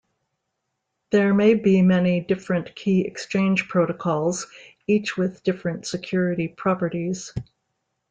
There 1.11 1.31
may 1.31 1.53
be 1.53 1.83
many 1.83 2.21
different 2.21 2.75
key 2.75 3.01
exchange 3.05 3.67
protocols, 3.67 4.47
each 4.87 5.15
with 5.15 5.43
different 5.43 5.85
security 5.85 6.47
properties. 6.47 7.31